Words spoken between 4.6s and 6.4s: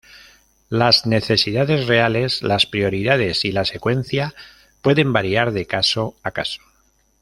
pueden variar de caso a